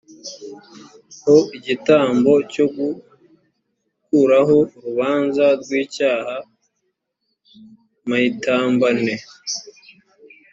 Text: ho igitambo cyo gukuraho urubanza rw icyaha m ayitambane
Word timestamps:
ho 1.23 1.37
igitambo 1.57 2.33
cyo 2.53 2.65
gukuraho 2.75 4.57
urubanza 4.77 5.45
rw 5.61 5.69
icyaha 5.83 6.35
m 8.07 8.09
ayitambane 8.17 9.15